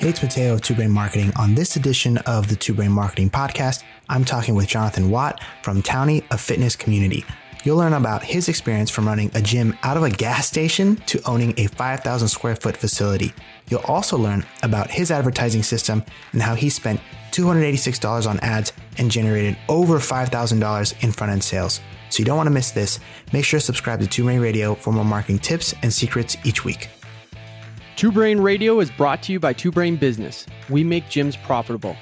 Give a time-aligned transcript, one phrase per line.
[0.00, 1.30] Hey, it's Mateo of Two Brain Marketing.
[1.36, 5.82] On this edition of the Two Brain Marketing Podcast, I'm talking with Jonathan Watt from
[5.82, 7.22] Townie, a fitness community.
[7.64, 11.20] You'll learn about his experience from running a gym out of a gas station to
[11.26, 13.34] owning a 5,000 square foot facility.
[13.68, 16.02] You'll also learn about his advertising system
[16.32, 17.00] and how he spent
[17.32, 21.80] $286 on ads and generated over $5,000 in front end sales.
[22.08, 23.00] So you don't want to miss this.
[23.34, 26.64] Make sure to subscribe to Two Brain Radio for more marketing tips and secrets each
[26.64, 26.88] week.
[28.00, 30.46] Two Brain Radio is brought to you by Two Brain Business.
[30.70, 31.94] We make gyms profitable.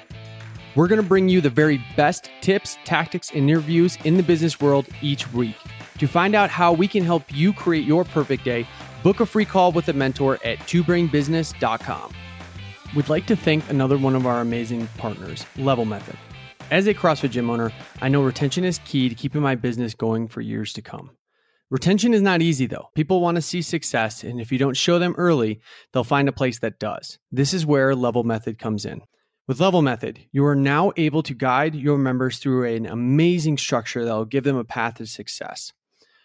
[0.77, 4.61] We're going to bring you the very best tips, tactics, and interviews in the business
[4.61, 5.57] world each week.
[5.99, 8.65] To find out how we can help you create your perfect day,
[9.03, 12.15] book a free call with a mentor at twobrainbusiness.com.
[12.95, 16.17] We'd like to thank another one of our amazing partners, Level Method.
[16.71, 20.29] As a CrossFit gym owner, I know retention is key to keeping my business going
[20.29, 21.11] for years to come.
[21.71, 22.89] Retention is not easy though.
[22.95, 25.61] People want to see success, and if you don't show them early,
[25.93, 27.19] they'll find a place that does.
[27.31, 29.03] This is where Level Method comes in.
[29.47, 34.05] With Level Method, you are now able to guide your members through an amazing structure
[34.05, 35.73] that will give them a path to success.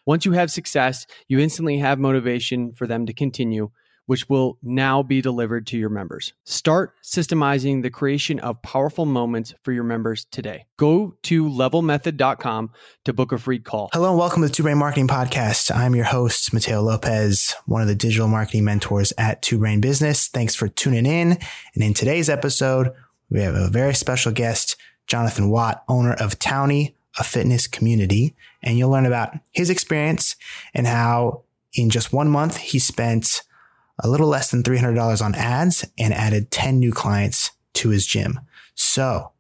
[0.06, 3.70] Once you have success, you instantly have motivation for them to continue,
[4.06, 6.34] which will now be delivered to your members.
[6.44, 10.66] Start systemizing the creation of powerful moments for your members today.
[10.78, 12.72] Go to levelmethod.com
[13.06, 13.90] to book a free call.
[13.94, 15.76] Hello and welcome to the Two Brain Marketing Podcast.
[15.76, 20.28] I'm your host, Mateo Lopez, one of the digital marketing mentors at Two Brain Business.
[20.28, 21.38] Thanks for tuning in.
[21.76, 22.92] And in today's episode,
[23.30, 24.76] we have a very special guest,
[25.08, 28.36] Jonathan Watt, owner of Townie, a fitness community.
[28.62, 30.36] And you'll learn about his experience
[30.74, 31.44] and how
[31.74, 33.42] in just one month he spent
[34.04, 38.40] a little less than $300 on ads and added 10 new clients to his gym.
[38.76, 39.32] So,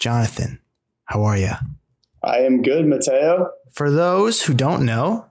[0.00, 0.58] Jonathan,
[1.04, 1.52] how are you?
[2.22, 3.50] I am good, Mateo.
[3.72, 5.26] For those who don't know,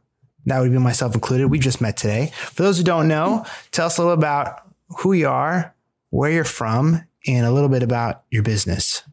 [0.45, 1.47] that would be myself included.
[1.47, 2.31] We just met today.
[2.33, 4.61] For those who don't know, tell us a little about
[4.99, 5.75] who you are,
[6.11, 9.03] where you're from, and a little bit about your business.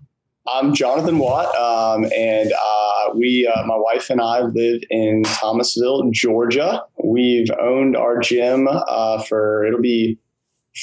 [0.47, 6.11] I'm Jonathan Watt, um, and uh, we, uh, my wife and I, live in Thomasville,
[6.11, 6.83] Georgia.
[7.02, 10.18] We've owned our gym uh, for it'll be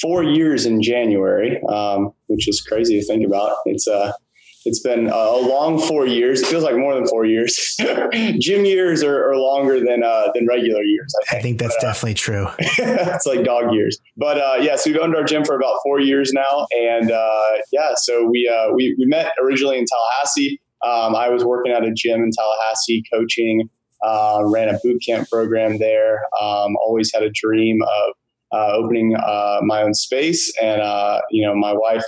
[0.00, 3.52] four years in January, um, which is crazy to think about.
[3.64, 4.12] It's uh,
[4.64, 6.40] it's been a long four years.
[6.40, 7.76] It feels like more than four years.
[8.38, 11.12] Gym years are, are longer than uh, than regular years.
[11.22, 12.46] I think, I think that's but, uh, definitely true.
[12.58, 13.98] it's like dog years.
[14.16, 17.42] But uh, yeah, so we've owned our gym for about four years now, and uh,
[17.72, 20.60] yeah, so we, uh, we we met originally in Tallahassee.
[20.84, 23.68] Um, I was working at a gym in Tallahassee, coaching.
[24.04, 26.22] Uh, ran a boot camp program there.
[26.40, 28.14] Um, always had a dream of
[28.52, 29.12] opening
[29.62, 30.80] my own space, and
[31.30, 32.04] you know, my wife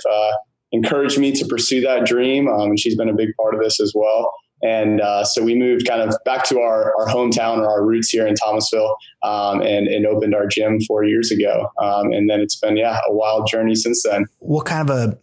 [0.75, 2.47] encouraged me to pursue that dream.
[2.47, 4.31] Um, and she's been a big part of this as well.
[4.63, 8.09] And uh, so we moved kind of back to our, our hometown or our roots
[8.09, 11.69] here in Thomasville um, and, and opened our gym four years ago.
[11.81, 14.25] Um, and then it's been, yeah, a wild journey since then.
[14.39, 15.17] What kind of a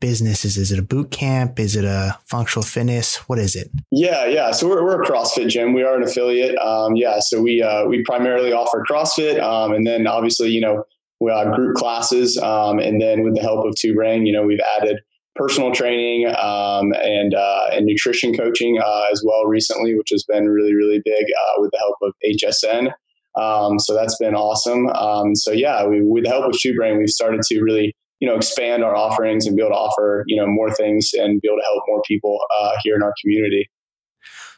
[0.00, 0.56] business is?
[0.56, 1.58] Is it a boot camp?
[1.58, 3.16] Is it a functional fitness?
[3.28, 3.70] What is it?
[3.90, 4.52] Yeah, yeah.
[4.52, 5.74] So we're, we're a CrossFit gym.
[5.74, 6.56] We are an affiliate.
[6.58, 7.18] Um, yeah.
[7.18, 9.42] So we, uh, we primarily offer CrossFit.
[9.42, 10.84] Um, and then obviously, you know,
[11.20, 14.44] we have group classes, um, and then with the help of Two Brain, you know,
[14.44, 15.00] we've added
[15.34, 20.48] personal training um, and uh, and nutrition coaching uh, as well recently, which has been
[20.48, 22.92] really really big uh, with the help of HSN.
[23.40, 24.88] Um, so that's been awesome.
[24.88, 28.28] Um, so yeah, we, with the help of Two Brain, we've started to really you
[28.28, 31.48] know expand our offerings and be able to offer you know more things and be
[31.48, 33.68] able to help more people uh, here in our community.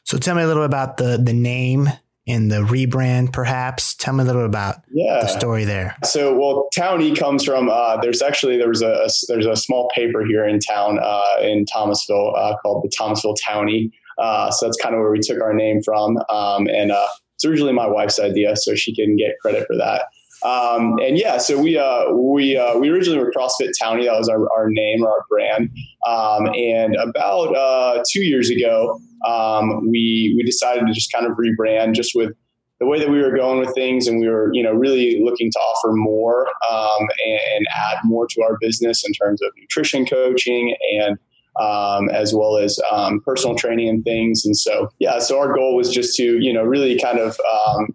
[0.04, 1.88] So tell me a little bit about the the name
[2.28, 3.94] in the rebrand, perhaps?
[3.94, 5.20] Tell me a little about yeah.
[5.22, 5.96] the story there.
[6.04, 7.70] So, well, Townie comes from.
[7.70, 11.40] Uh, there's actually there was a, a, there's a small paper here in town uh,
[11.40, 13.90] in Thomasville uh, called the Thomasville Townie.
[14.18, 17.06] Uh, so that's kind of where we took our name from, um, and uh,
[17.36, 20.06] it's originally my wife's idea, so she can get credit for that.
[20.44, 24.04] Um, and yeah, so we uh, we uh, we originally were CrossFit Townie.
[24.04, 25.70] That was our, our name or our brand.
[26.06, 31.32] Um, and about uh, two years ago, um, we we decided to just kind of
[31.32, 32.32] rebrand, just with
[32.78, 35.50] the way that we were going with things, and we were you know really looking
[35.50, 40.06] to offer more um, and, and, add more to our business in terms of nutrition
[40.06, 41.18] coaching and.
[41.58, 45.18] Um, as well as um, personal training and things, and so yeah.
[45.18, 47.36] So our goal was just to, you know, really kind of,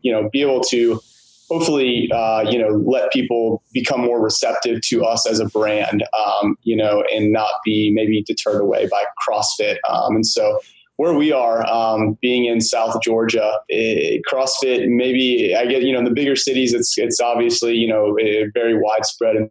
[0.02, 1.00] you know, be able to
[1.54, 6.56] hopefully, uh, you know, let people become more receptive to us as a brand, um,
[6.64, 9.78] you know, and not be maybe deterred away by CrossFit.
[9.88, 10.60] Um, and so
[10.98, 15.94] where we are, um, being in South Georgia, it, eh, CrossFit, maybe I get, you
[15.94, 19.50] know, in the bigger cities, it's, it's obviously, you know, eh, very widespread and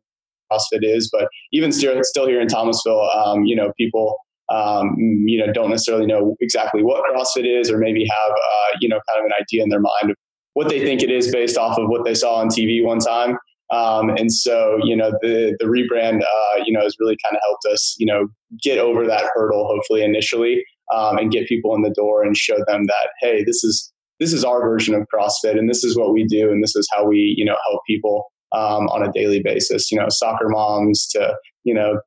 [0.50, 4.16] CrossFit is, but even still, still here in Thomasville, um, you know, people,
[4.52, 8.88] um, you know, don't necessarily know exactly what CrossFit is, or maybe have, uh, you
[8.88, 10.16] know, kind of an idea in their mind of
[10.54, 13.36] what they think it is based off of what they saw on TV one time.
[13.72, 17.40] Um, and so, you know, the the rebrand, uh, you know, has really kind of
[17.42, 18.28] helped us, you know,
[18.62, 20.62] get over that hurdle, hopefully initially,
[20.94, 23.90] um, and get people in the door and show them that, hey, this is
[24.20, 26.86] this is our version of CrossFit, and this is what we do, and this is
[26.94, 29.90] how we, you know, help people um, on a daily basis.
[29.90, 31.34] You know, soccer moms to
[31.64, 31.98] you know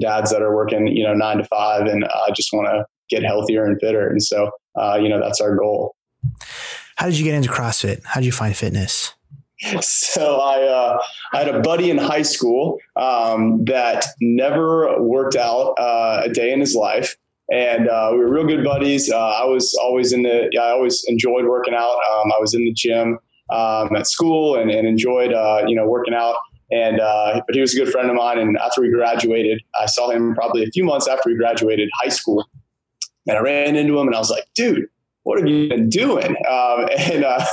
[0.00, 3.24] dads that are working, you know, nine to five and uh, just want to get
[3.24, 4.08] healthier and fitter.
[4.08, 5.94] And so, uh, you know, that's our goal.
[6.96, 8.02] How did you get into CrossFit?
[8.04, 9.14] How did you find fitness?
[9.80, 10.98] So I, uh,
[11.32, 16.52] I had a buddy in high school um, that never worked out uh, a day
[16.52, 17.16] in his life.
[17.50, 19.10] And uh, we were real good buddies.
[19.10, 21.96] Uh, I was always in the, I always enjoyed working out.
[22.12, 23.18] Um, I was in the gym
[23.50, 25.30] um, at school and, and enjoyed,
[25.68, 26.36] you know, working out.
[26.70, 28.38] And uh, but he was a good friend of mine.
[28.38, 32.08] And after we graduated, I saw him probably a few months after we graduated high
[32.08, 32.44] school,
[33.26, 34.86] and I ran into him and I was like, "Dude,
[35.26, 37.44] what have you been doing?" Um, and uh,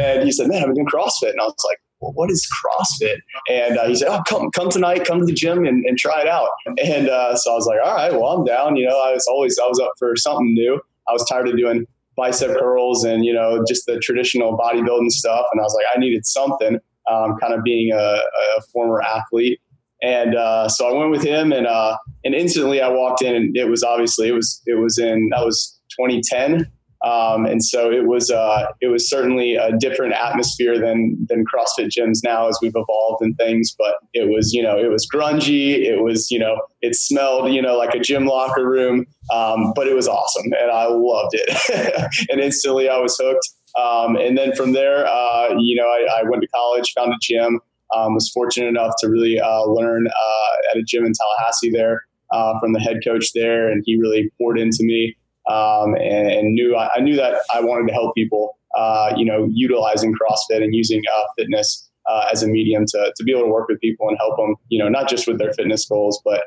[0.00, 2.46] and he said, "Man, I've been doing CrossFit." And I was like, well, what is
[2.62, 3.18] CrossFit?
[3.48, 6.20] And uh, he said, oh, come, come tonight, come to the gym and, and try
[6.20, 6.50] it out.
[6.80, 8.76] And uh, so I was like, all right, well, I'm down.
[8.76, 10.80] You know, I was always, I was up for something new.
[11.08, 11.86] I was tired of doing
[12.16, 15.46] bicep curls and, you know, just the traditional bodybuilding stuff.
[15.50, 16.78] And I was like, I needed something
[17.10, 19.60] um, kind of being a, a, former athlete.
[20.02, 23.56] And uh, so I went with him, and uh, and instantly I walked in, and
[23.56, 26.70] it was obviously it was it was in that was 2010,
[27.04, 31.90] um, and so it was uh, it was certainly a different atmosphere than than CrossFit
[31.96, 33.74] gyms now as we've evolved and things.
[33.78, 35.76] But it was you know it was grungy.
[35.76, 39.86] It was you know it smelled you know like a gym locker room, um, but
[39.86, 42.28] it was awesome, and I loved it.
[42.30, 43.48] and instantly I was hooked.
[43.78, 47.16] Um, and then from there, uh, you know, I, I, went to college, found a
[47.20, 47.60] gym,
[47.94, 52.02] um, was fortunate enough to really uh, learn uh, at a gym in Tallahassee there
[52.32, 55.14] uh, from the head coach there, and he really poured into me
[55.48, 59.24] um, and, and, knew I, I, knew that I wanted to help people, uh, you
[59.24, 61.90] know, utilizing CrossFit and using uh, fitness.
[62.32, 64.78] as a medium to, to be able to work with people and help them, you
[64.78, 66.44] know, not just with their fitness goals, but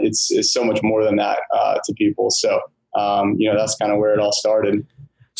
[0.00, 1.38] it's, it's so much more than that
[1.84, 2.30] to people.
[2.30, 2.60] So,
[2.96, 4.86] um, you know, that's kind of where it all started.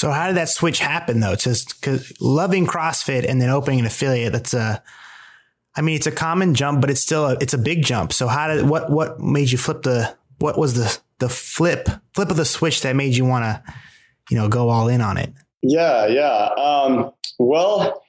[0.01, 1.37] So how did that switch happen though?
[1.37, 4.83] Just because loving CrossFit and then opening an affiliate, that's a,
[5.77, 8.15] I mean, it's a common jump, but it's still a, it's a big jump.
[8.15, 12.31] So how did what what made you flip the what was the the flip flip
[12.31, 13.63] of the switch that made you want to,
[14.31, 15.33] you know, go all in on it?
[15.63, 16.49] Yeah, yeah.
[16.57, 18.03] Um, well,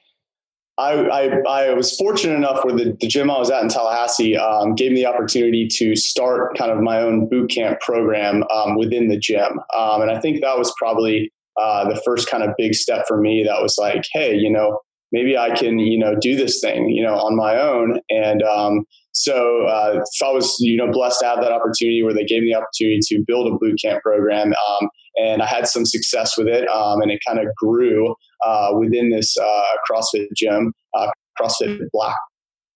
[0.78, 4.38] I, I, I, was fortunate enough where the, the, gym I was at in Tallahassee
[4.38, 8.76] um, gave me the opportunity to start kind of my own boot camp program um,
[8.76, 9.60] within the gym.
[9.78, 11.30] Um, and I think that was probably
[11.60, 14.80] uh, the first kind of big step for me that was like, hey, you know,
[15.12, 18.00] maybe I can, you know, do this thing, you know, on my own.
[18.08, 22.24] And um, so, uh, I was, you know, blessed to have that opportunity where they
[22.24, 24.48] gave me the opportunity to build a boot camp program.
[24.48, 26.66] Um, and I had some success with it.
[26.68, 28.14] Um, and it kind of grew
[28.44, 31.08] uh, within this uh, CrossFit gym, uh,
[31.40, 32.16] CrossFit Black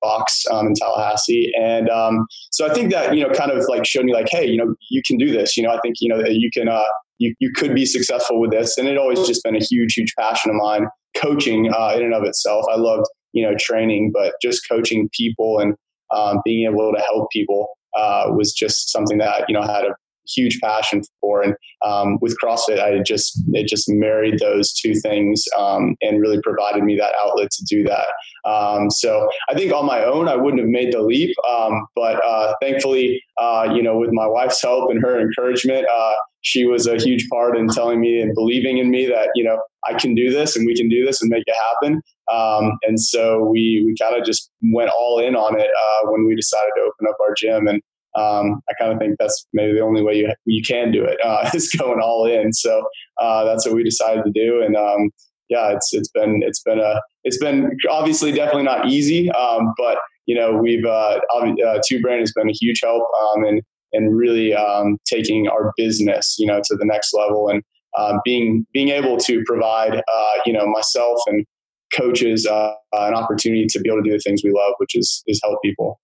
[0.03, 1.51] box um, in Tallahassee.
[1.59, 4.47] And um, so I think that, you know, kind of like showed me like, hey,
[4.47, 5.57] you know, you can do this.
[5.57, 6.83] You know, I think, you know, you can, uh,
[7.19, 8.77] you, you could be successful with this.
[8.77, 10.87] And it always just been a huge, huge passion of mine.
[11.17, 13.07] Coaching uh, in and of itself, I loved
[13.37, 15.75] you know training, but just coaching people and
[16.15, 19.85] um, being able to help people uh, was just something that you know I had
[19.85, 19.95] a
[20.35, 21.43] huge passion for.
[21.43, 21.55] And
[21.85, 26.83] um, with CrossFit, I just it just married those two things um, and really provided
[26.85, 28.07] me that outlet to do that.
[28.49, 32.25] Um, so I think on my own, I wouldn't have made the leap, um, but
[32.25, 36.87] uh, thankfully, uh, you know, with my wife's help and her encouragement, uh, she was
[36.87, 39.59] a huge part in telling me and believing in me that you know
[39.89, 42.01] I can do this and we can do this and make it happen.
[42.33, 46.27] Um, and so we we kind of just went all in on it uh, when
[46.27, 47.67] we decided to open up our gym.
[47.69, 47.83] And
[48.17, 51.19] um, I kind of think that's maybe the only way you you can do it
[51.25, 52.53] uh, is going all in.
[52.53, 52.83] So
[53.21, 55.11] uh, that's what we decided to do, and um,
[55.49, 59.99] yeah, it's it's been it's been a it's been obviously definitely not easy, um, but
[60.27, 64.17] you know we've uh, uh, Two Brain has been a huge help um, and and
[64.17, 67.49] really um, taking our business you know to the next level.
[67.49, 67.63] And
[67.97, 71.47] uh, being being able to provide uh, you know myself and
[71.95, 75.23] coaches uh, an opportunity to be able to do the things we love, which is
[75.27, 76.01] is help people.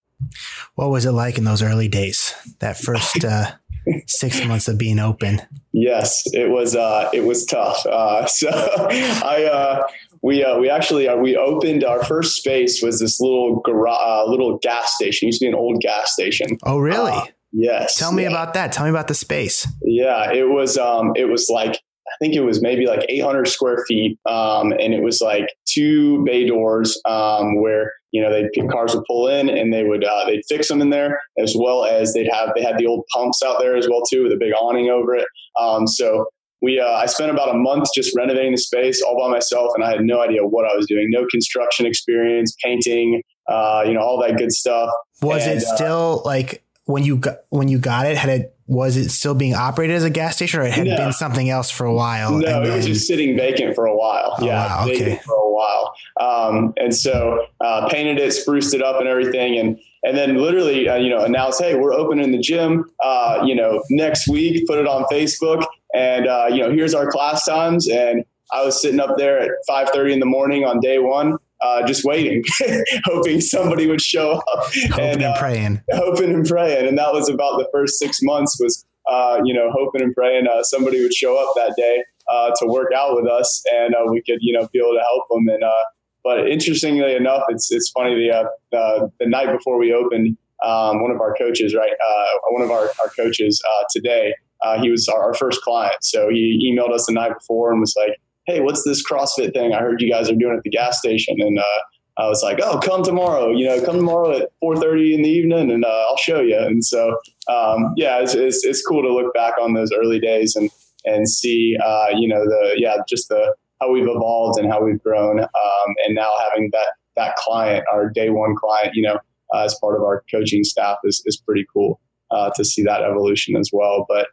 [0.75, 2.35] What was it like in those early days?
[2.61, 3.53] That first uh,
[4.07, 5.43] six months of being open.
[5.73, 6.77] Yes, it was.
[6.77, 7.85] Uh, it was tough.
[7.87, 9.83] Uh, so I uh,
[10.23, 14.59] we uh, we actually uh, we opened our first space was this little garage, little
[14.59, 15.27] gas station.
[15.27, 16.59] It used to be an old gas station.
[16.65, 17.19] Oh, really?
[17.53, 17.97] yes.
[17.97, 18.31] Tell me yeah.
[18.31, 18.73] about that.
[18.73, 19.67] Tell me about the space.
[19.83, 20.79] Yeah, it was.
[20.79, 21.81] Um, it was like
[22.13, 26.25] I think it was maybe like 800 square feet, um, and it was like two
[26.25, 30.25] bay doors um, where you know they cars would pull in and they would uh,
[30.27, 33.43] they'd fix them in there as well as they'd have they had the old pumps
[33.45, 35.27] out there as well too with a big awning over it.
[35.61, 36.27] Um, so
[36.63, 39.85] we uh, I spent about a month just renovating the space all by myself, and
[39.85, 41.09] I had no idea what I was doing.
[41.11, 44.91] No construction experience, painting, uh, you know, all that good stuff.
[45.21, 48.17] Was And, it uh, still like when you got when you got it?
[48.17, 50.97] Had it was it still being operated as a gas station, or it had No.
[50.97, 52.33] been something else for a while?
[52.39, 54.37] No, and it was just sitting vacant for a while.
[54.39, 55.21] Oh, yeah, wow, okay.
[55.25, 55.95] for a while.
[56.21, 60.89] Um, and so uh, painted it, spruced it up, and everything, and and then literally,
[60.89, 62.85] uh, you know, announced, hey, we're opening the gym.
[63.05, 65.65] Uh, you know, next week, put it on Facebook,
[65.95, 67.89] and uh, you know, here's our class times.
[67.89, 71.37] And I was sitting up there at 5:30 in the morning on day one.
[71.63, 72.43] Uh, just waiting,
[73.05, 74.45] hoping somebody would show up,
[74.91, 75.81] hoping and, uh, praying.
[75.93, 76.89] hoping and praying.
[76.89, 80.49] And that was about the first six months was, uh, you know, hoping and praying
[80.49, 84.11] uh, somebody would show up that day uh, to work out with us and uh,
[84.11, 85.49] we could, you know, be able to help them.
[85.49, 85.85] And, uh,
[86.25, 91.03] but interestingly enough, it's, it's funny, the, uh, uh, the night before we opened, um,
[91.03, 94.91] one of our coaches, right, uh, one of our, our coaches uh, today, uh, he
[94.91, 95.97] was our, our first client.
[96.03, 99.73] So he emailed us the night before and was like, hey, what's this CrossFit thing
[99.73, 101.37] I heard you guys are doing at the gas station?
[101.41, 101.81] And uh,
[102.19, 103.51] I was like, oh, come tomorrow.
[103.51, 106.59] You know, come tomorrow at 4:30 in the evening, and uh, I'll show you.
[106.59, 107.17] And so,
[107.49, 110.71] um, yeah, it's, it's, it's cool to look back on those early days and
[111.05, 115.03] and see, uh, you know, the yeah, just the how we've evolved and how we've
[115.03, 119.19] grown, um, and now having that that client, our day one client, you know,
[119.55, 123.03] uh, as part of our coaching staff is is pretty cool uh, to see that
[123.03, 124.05] evolution as well.
[124.09, 124.29] But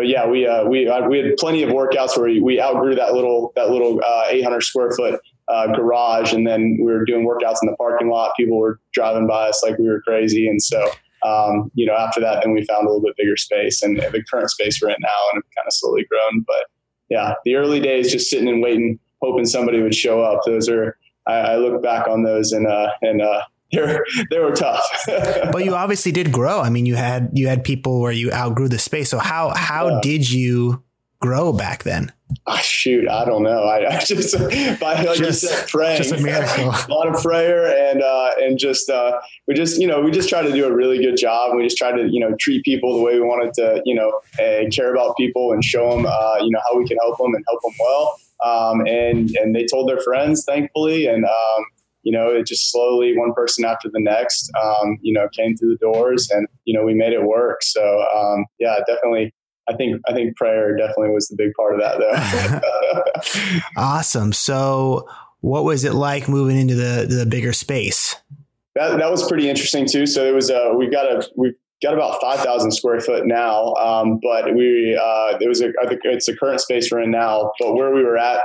[0.00, 2.94] but yeah, we uh, we uh, we had plenty of workouts where we, we outgrew
[2.94, 7.26] that little that little uh, 800 square foot uh, garage, and then we were doing
[7.26, 8.32] workouts in the parking lot.
[8.34, 10.82] People were driving by us like we were crazy, and so
[11.22, 14.24] um, you know after that, then we found a little bit bigger space, and the
[14.30, 16.44] current space we're in now, and have kind of slowly grown.
[16.46, 16.64] But
[17.10, 20.40] yeah, the early days, just sitting and waiting, hoping somebody would show up.
[20.46, 23.20] Those are I, I look back on those, and uh, and
[23.72, 24.84] they were they were tough.
[25.06, 26.60] but you obviously did grow.
[26.60, 29.10] I mean, you had you had people where you outgrew the space.
[29.10, 30.00] So how how Yeah.
[30.02, 30.82] did you
[31.20, 32.12] grow back then?
[32.46, 33.64] Ah, shoot, I don't know.
[33.64, 34.38] I, I just,
[34.80, 36.70] by like Just- you said, praying, just a miracle.
[36.88, 40.28] a lot of prayer, and uh, and just uh, we just you know we just
[40.28, 41.56] try to do a really good job.
[41.56, 44.20] We just try to you know treat people the way we wanted to you know
[44.40, 47.34] and care about people and show them uh, you know how we can help them
[47.34, 48.20] and help them well.
[48.44, 51.64] Um, and and they told their friends, thankfully, and um,
[52.02, 55.76] you know it just slowly one person after the next um, you know came through
[55.76, 57.62] the doors, and you know we made it work.
[57.62, 59.34] So um, yeah, definitely.
[59.68, 63.60] I think I think prayer definitely was the big part of that, though.
[63.76, 64.32] Awesome.
[64.32, 65.08] So
[65.40, 68.16] what was it like moving into the the bigger space?
[68.74, 70.06] that that was pretty interesting too.
[70.06, 73.74] So it was uh, we've got a we've got about five thousand square foot now,
[73.74, 77.10] um, but we uh, it was a, I think it's the current space we're in
[77.10, 77.52] now.
[77.58, 78.40] But where we were at,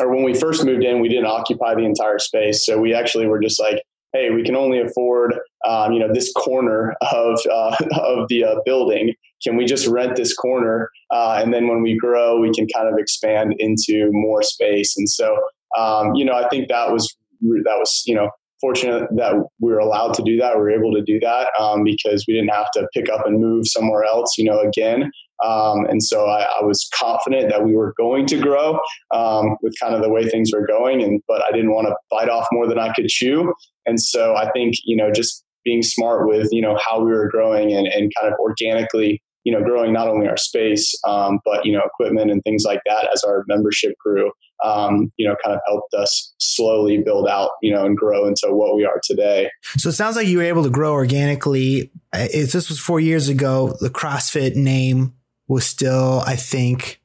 [0.00, 3.26] or when we first moved in, we didn't occupy the entire space, so we actually
[3.26, 5.34] were just like, hey, we can only afford
[5.66, 9.14] um, you know this corner of uh, of the uh, building.
[9.42, 12.88] Can we just rent this corner, uh, and then when we grow, we can kind
[12.88, 14.96] of expand into more space?
[14.96, 15.36] And so
[15.76, 19.78] um, you know, I think that was that was you know fortunate that we were
[19.78, 20.56] allowed to do that.
[20.56, 23.40] We were able to do that um, because we didn't have to pick up and
[23.40, 25.10] move somewhere else, you know, again.
[25.44, 28.80] Um, and so I, I, was confident that we were going to grow
[29.14, 31.02] um, with kind of the way things were going.
[31.02, 33.52] And but I didn't want to bite off more than I could chew.
[33.86, 37.28] And so I think you know just being smart with you know how we were
[37.28, 41.64] growing and, and kind of organically you know growing not only our space um, but
[41.64, 44.32] you know equipment and things like that as our membership grew
[44.64, 48.48] um, you know, kind of helped us slowly build out, you know, and grow into
[48.50, 49.50] what we are today.
[49.76, 51.90] So it sounds like you were able to grow organically.
[52.12, 55.14] If this was four years ago, the CrossFit name
[55.48, 57.00] was still, I think,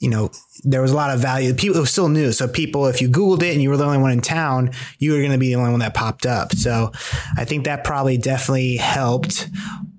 [0.00, 0.30] you know,
[0.64, 1.54] there was a lot of value.
[1.54, 2.32] People, it was still new.
[2.32, 5.12] So people, if you Googled it and you were the only one in town, you
[5.12, 6.52] were going to be the only one that popped up.
[6.52, 6.92] So
[7.36, 9.48] I think that probably definitely helped.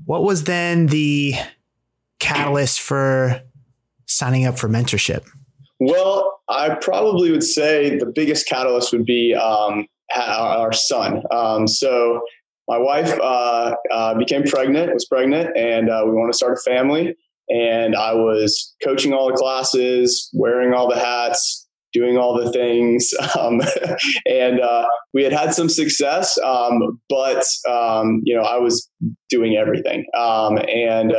[0.05, 1.33] What was then the
[2.19, 3.41] catalyst for
[4.05, 5.25] signing up for mentorship?
[5.79, 11.23] Well, I probably would say the biggest catalyst would be um, our son.
[11.31, 12.21] Um, so
[12.67, 16.61] my wife uh, uh, became pregnant, was pregnant, and uh, we want to start a
[16.61, 17.15] family.
[17.49, 23.11] And I was coaching all the classes, wearing all the hats, doing all the things.
[23.39, 23.61] Um,
[24.25, 28.89] and uh, we had had some success, um, but, um, you know, I was
[29.29, 30.03] doing everything.
[30.17, 31.13] Um, and,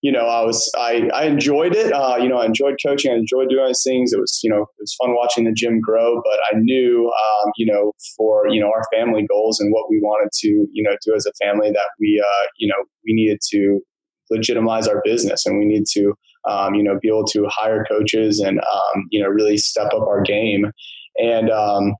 [0.00, 1.92] you know, I was, I, I enjoyed it.
[1.92, 3.12] Uh, you know, I enjoyed coaching.
[3.12, 4.12] I enjoyed doing these things.
[4.12, 7.52] It was, you know, it was fun watching the gym grow, but I knew, um,
[7.56, 10.96] you know, for, you know, our family goals and what we wanted to, you know,
[11.04, 13.80] do as a family that we, uh, you know, we needed to
[14.30, 16.14] legitimize our business and we need to,
[16.48, 20.02] um, you know, be able to hire coaches and, um, you know, really step up
[20.02, 20.70] our game.
[21.20, 21.94] And, um,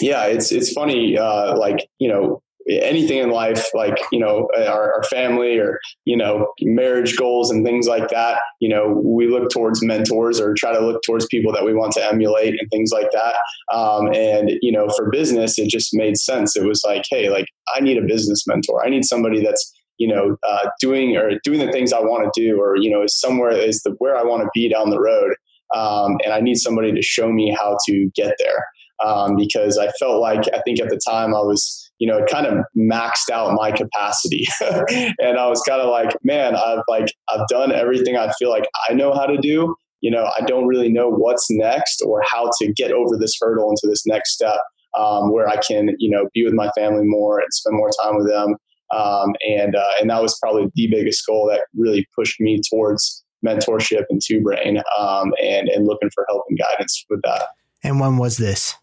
[0.00, 1.16] yeah, it's, it's funny.
[1.18, 6.16] Uh, like, you know, anything in life, like, you know, our, our, family or, you
[6.16, 10.72] know, marriage goals and things like that, you know, we look towards mentors or try
[10.72, 13.36] to look towards people that we want to emulate and things like that.
[13.72, 16.56] Um, and, you know, for business, it just made sense.
[16.56, 18.84] It was like, hey, like, I need a business mentor.
[18.84, 22.40] I need somebody that's, you know, uh, doing or doing the things I want to
[22.40, 25.00] do, or you know, is somewhere is the where I want to be down the
[25.00, 25.34] road,
[25.74, 28.64] um, and I need somebody to show me how to get there.
[29.04, 32.46] Um, because I felt like I think at the time I was, you know, kind
[32.46, 37.46] of maxed out my capacity, and I was kind of like, man, I've like I've
[37.48, 39.74] done everything I feel like I know how to do.
[40.02, 43.70] You know, I don't really know what's next or how to get over this hurdle
[43.70, 44.58] into this next step.
[44.98, 48.16] Um, where I can, you know, be with my family more and spend more time
[48.16, 48.56] with them,
[48.94, 53.24] um, and uh, and that was probably the biggest goal that really pushed me towards
[53.44, 57.48] mentorship and two brain um, and and looking for help and guidance with that.
[57.82, 58.74] And when was this?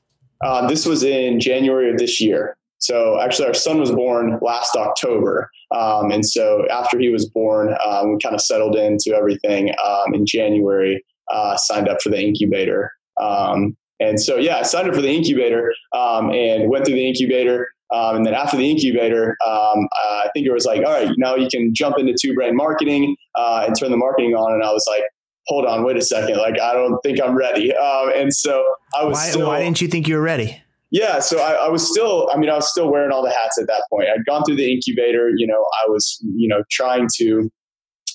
[0.43, 2.57] Uh, this was in January of this year.
[2.79, 7.75] So actually, our son was born last October, um, and so after he was born,
[7.85, 11.03] um, we kind of settled into everything um, in January.
[11.31, 12.91] Uh, signed up for the incubator,
[13.21, 17.07] um, and so yeah, I signed up for the incubator um, and went through the
[17.07, 17.69] incubator.
[17.93, 21.35] Um, and then after the incubator, um, I think it was like, all right, now
[21.35, 24.51] you can jump into two brain marketing uh, and turn the marketing on.
[24.53, 25.03] And I was like,
[25.47, 26.37] hold on, wait a second.
[26.37, 27.75] Like, I don't think I'm ready.
[27.75, 28.65] Um, and so
[28.99, 30.59] I was why, still, why didn't you think you were ready?
[30.89, 33.59] Yeah, so I, I, was still, I mean, I was still wearing all the hats
[33.59, 34.09] at that point.
[34.09, 37.49] I'd gone through the incubator, you know, I was, you know, trying to,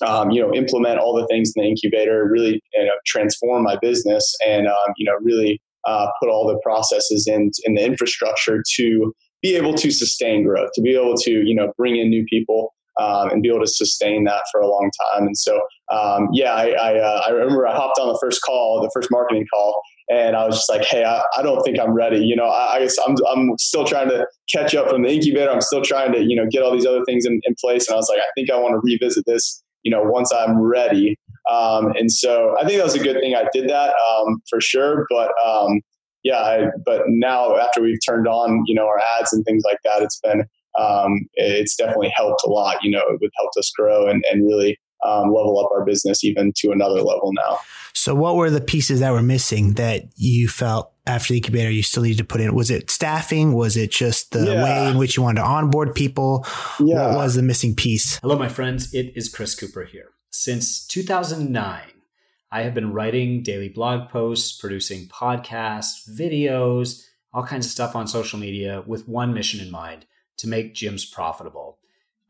[0.05, 3.77] um, you know, implement all the things in the incubator, really, you know, transform my
[3.81, 8.63] business and, um, you know, really uh, put all the processes in, in the infrastructure
[8.75, 12.25] to be able to sustain growth, to be able to you know bring in new
[12.29, 15.27] people um, and be able to sustain that for a long time.
[15.27, 18.81] And so, um, yeah, I I, uh, I, remember I hopped on the first call,
[18.81, 21.93] the first marketing call, and I was just like, hey, I, I don't think I'm
[21.93, 22.19] ready.
[22.19, 25.49] You know, I, I, guess I'm I'm still trying to catch up from the incubator.
[25.49, 27.87] I'm still trying to you know get all these other things in, in place.
[27.87, 29.63] And I was like, I think I want to revisit this.
[29.83, 31.17] You know, once I'm ready.
[31.49, 34.59] Um, and so I think that was a good thing I did that um, for
[34.59, 35.07] sure.
[35.09, 35.79] But um,
[36.23, 39.79] yeah, I, but now after we've turned on, you know, our ads and things like
[39.83, 40.43] that, it's been,
[40.77, 42.77] um, it's definitely helped a lot.
[42.83, 46.51] You know, it helped us grow and, and really um, level up our business even
[46.57, 47.59] to another level now.
[47.93, 51.83] So, what were the pieces that were missing that you felt after the incubator you
[51.83, 52.53] still needed to put in?
[52.53, 53.53] Was it staffing?
[53.53, 54.63] Was it just the yeah.
[54.63, 56.45] way in which you wanted to onboard people?
[56.79, 57.07] Yeah.
[57.07, 58.19] What was the missing piece?
[58.19, 58.93] Hello, my friends.
[58.93, 60.11] It is Chris Cooper here.
[60.31, 61.81] Since 2009,
[62.51, 68.07] I have been writing daily blog posts, producing podcasts, videos, all kinds of stuff on
[68.07, 70.05] social media with one mission in mind
[70.37, 71.77] to make gyms profitable.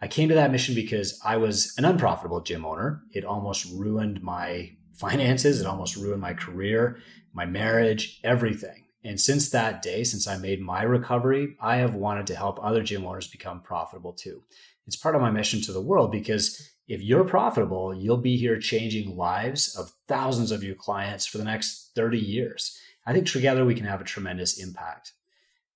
[0.01, 3.01] I came to that mission because I was an unprofitable gym owner.
[3.13, 6.99] It almost ruined my finances, it almost ruined my career,
[7.34, 8.84] my marriage, everything.
[9.03, 12.84] And since that day, since I made my recovery, I have wanted to help other
[12.84, 14.43] gym owners become profitable too.
[14.86, 18.60] It's part of my mission to the world because if you're profitable, you'll be here
[18.60, 22.75] changing lives of thousands of your clients for the next 30 years.
[23.06, 25.13] I think together we can have a tremendous impact.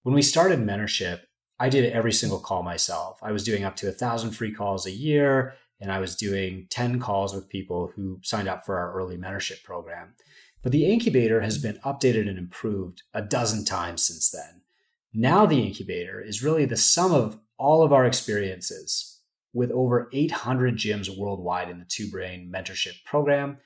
[0.01, 1.21] When we started mentorship,
[1.59, 3.19] I did every single call myself.
[3.21, 6.65] I was doing up to a thousand free calls a year, and I was doing
[6.71, 10.15] 10 calls with people who signed up for our early mentorship program.
[10.63, 14.61] But the incubator has been updated and improved a dozen times since then.
[15.13, 19.12] Now, the incubator is really the sum of all of our experiences
[19.53, 23.57] with over 800 gyms worldwide in the Two Brain mentorship program,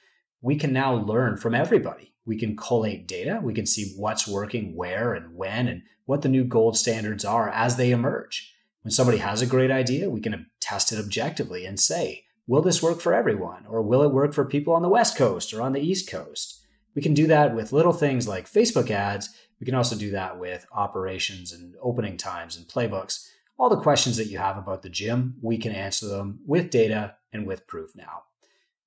[0.41, 2.13] we can now learn from everybody.
[2.25, 6.29] We can collate data, we can see what's working where and when, and what the
[6.29, 8.53] new gold standards are as they emerge.
[8.81, 12.83] When somebody has a great idea, we can test it objectively and say, will this
[12.83, 13.65] work for everyone?
[13.67, 16.61] Or will it work for people on the West Coast or on the East Coast?
[16.95, 19.29] We can do that with little things like Facebook ads.
[19.59, 24.17] We can also do that with operations and opening times and playbooks all the questions
[24.17, 27.95] that you have about the gym, we can answer them with data and with proof
[27.95, 28.23] now.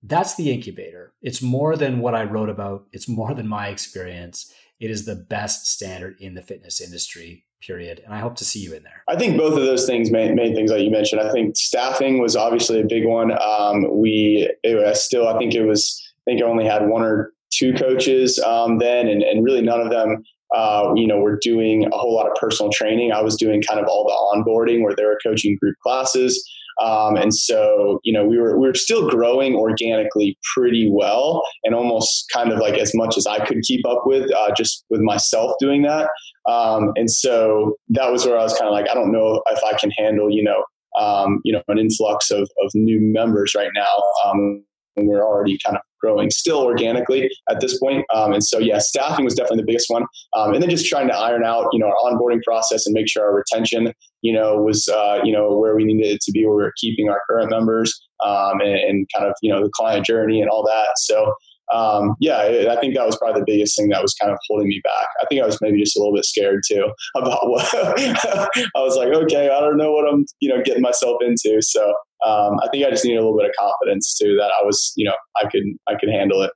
[0.02, 1.12] That's the incubator.
[1.20, 4.52] It's more than what I wrote about, it's more than my experience.
[4.78, 8.00] It is the best standard in the fitness industry, period.
[8.02, 9.02] And I hope to see you in there.
[9.08, 12.18] I think both of those things, main, main things that you mentioned, I think staffing
[12.18, 13.32] was obviously a big one.
[13.42, 17.34] Um, we it still, I think it was, I think I only had one or
[17.50, 21.86] two coaches um, then, and, and really none of them uh, you know, we're doing
[21.92, 23.12] a whole lot of personal training.
[23.12, 26.42] I was doing kind of all the onboarding where they were coaching group classes.
[26.82, 31.74] Um, and so, you know, we were we were still growing organically pretty well, and
[31.74, 35.00] almost kind of like as much as I could keep up with, uh, just with
[35.02, 36.08] myself doing that.
[36.48, 39.62] Um, and so that was where I was kind of like, I don't know if
[39.62, 40.64] I can handle, you know,
[40.98, 44.30] um, you know, an influx of, of new members right now.
[44.30, 48.04] Um, when we are already kind of growing still organically at this point.
[48.14, 50.04] Um, and so, yeah, staffing was definitely the biggest one.
[50.36, 53.08] Um, and then just trying to iron out, you know, our onboarding process and make
[53.08, 56.46] sure our retention, you know, was, uh, you know, where we needed it to be,
[56.46, 59.70] where we are keeping our current members um, and, and, kind of, you know, the
[59.74, 60.88] client journey and all that.
[60.96, 61.34] So,
[61.72, 62.38] um, yeah,
[62.70, 65.06] I think that was probably the biggest thing that was kind of holding me back.
[65.22, 68.48] I think I was maybe just a little bit scared too about what I
[68.80, 71.62] was like, okay, I don't know what I'm, you know, getting myself into.
[71.62, 74.64] So um, I think I just needed a little bit of confidence too that I
[74.64, 76.52] was, you know, I could, I could handle it.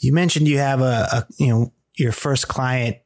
[0.00, 2.96] You mentioned you have a, a you know, your first client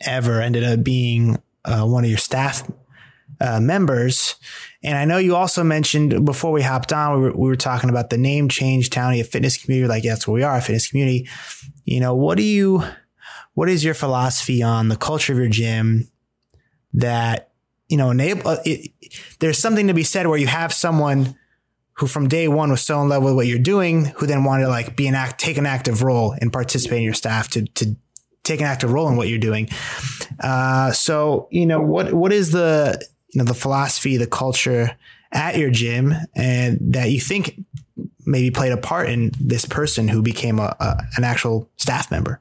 [0.00, 2.70] ever ended up being uh, one of your staff
[3.40, 4.34] uh, members.
[4.82, 7.88] And I know you also mentioned before we hopped on, we were, we were talking
[7.88, 9.88] about the name change, Townie, a fitness community.
[9.88, 11.28] Like, yeah, that's where we are, a fitness community.
[11.84, 12.82] You know, what do you,
[13.54, 16.10] what is your philosophy on the culture of your gym
[16.92, 17.52] that,
[17.94, 18.90] you know, enable, uh, it,
[19.38, 21.36] there's something to be said where you have someone
[21.92, 24.64] who from day one was so in love with what you're doing, who then wanted
[24.64, 27.64] to like be an act, take an active role and participate in your staff to,
[27.66, 27.94] to
[28.42, 29.68] take an active role in what you're doing.
[30.40, 34.96] Uh, so, you know, what, what is the, you know, the philosophy, the culture
[35.30, 37.60] at your gym and that you think
[38.26, 42.40] maybe played a part in this person who became a, a an actual staff member?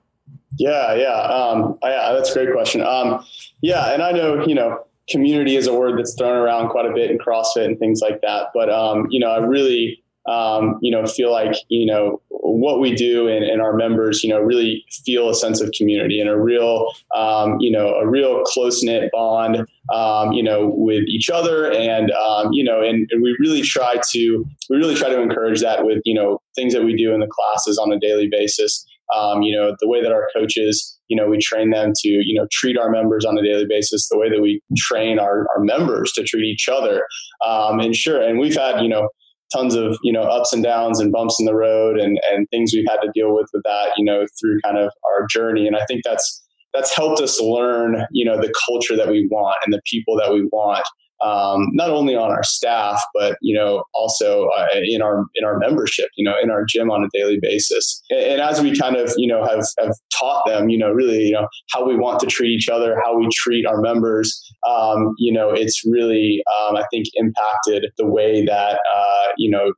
[0.57, 2.13] Yeah, yeah, um, yeah.
[2.13, 2.81] That's a great question.
[2.81, 3.23] Um,
[3.61, 6.93] yeah, and I know you know community is a word that's thrown around quite a
[6.93, 10.91] bit in CrossFit and things like that, but um, you know, I really um, you
[10.91, 14.85] know, feel like, you know, what we do and, and, our members, you know, really
[15.05, 19.09] feel a sense of community and a real, um, you know, a real close knit
[19.11, 21.71] bond, um, you know, with each other.
[21.71, 25.61] And, um, you know, and, and, we really try to, we really try to encourage
[25.61, 28.85] that with, you know, things that we do in the classes on a daily basis.
[29.13, 32.39] Um, you know, the way that our coaches, you know, we train them to, you
[32.39, 35.63] know, treat our members on a daily basis, the way that we train our, our
[35.63, 37.05] members to treat each other.
[37.45, 39.09] Um, and sure, and we've had, you know,
[39.53, 42.71] tons of you know ups and downs and bumps in the road and and things
[42.73, 45.75] we've had to deal with with that you know through kind of our journey and
[45.75, 49.73] i think that's that's helped us learn you know the culture that we want and
[49.73, 50.83] the people that we want
[51.23, 55.57] um, not only on our staff, but you know also uh, in our in our
[55.57, 58.01] membership, you know, in our gym on a daily basis.
[58.09, 61.27] And, and, as we kind of you know have have taught them, you know, really
[61.27, 65.13] you know how we want to treat each other, how we treat our members, um,
[65.17, 69.73] you know, it's really um, I think impacted the way that uh, you know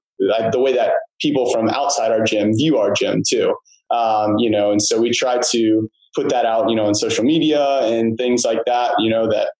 [0.51, 3.55] the way that people from outside our gym view our gym too.
[3.91, 7.23] Um, you know, and so we try to put that out, you know, on social
[7.23, 9.51] media and things like that, you know, that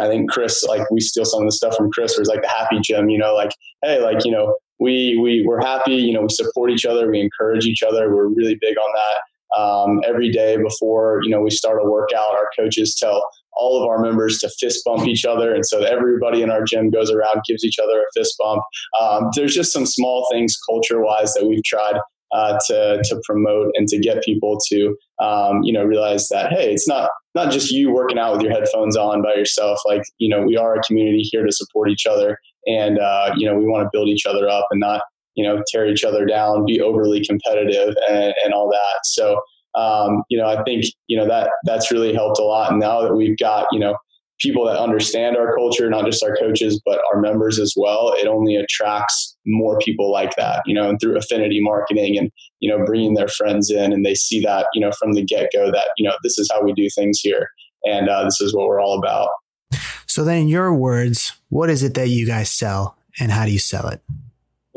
[0.00, 2.48] I think Chris, like we steal some of the stuff from Chris, was like the
[2.48, 3.50] happy gym, you know, like,
[3.82, 7.20] hey, like, you know, we, we, we're happy, you know, we support each other, we
[7.20, 8.14] encourage each other.
[8.14, 9.60] We're really big on that.
[9.60, 13.88] Um, every day before, you know, we start a workout, our coaches tell all of
[13.88, 15.52] our members to fist bump each other.
[15.54, 18.62] And so everybody in our gym goes around, gives each other a fist bump.
[19.00, 21.96] Um, there's just some small things culture wise that we've tried
[22.32, 26.72] uh, to to promote and to get people to um, you know realize that hey,
[26.72, 29.78] it's not not just you working out with your headphones on by yourself.
[29.86, 33.46] Like you know, we are a community here to support each other, and uh, you
[33.46, 35.02] know, we want to build each other up and not
[35.34, 39.00] you know tear each other down, be overly competitive, and, and all that.
[39.04, 39.40] So.
[39.74, 42.70] Um, you know, I think you know that that's really helped a lot.
[42.70, 43.96] And now that we've got you know
[44.38, 48.26] people that understand our culture, not just our coaches, but our members as well, it
[48.26, 52.84] only attracts more people like that, you know, and through affinity marketing and, you know,
[52.84, 55.88] bringing their friends in and they see that, you know, from the get go that,
[55.96, 57.48] you know, this is how we do things here.
[57.84, 59.30] And uh, this is what we're all about.
[60.06, 63.52] So then in your words, what is it that you guys sell and how do
[63.52, 64.00] you sell it?